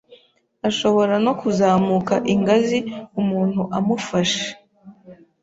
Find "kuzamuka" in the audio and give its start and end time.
1.39-2.13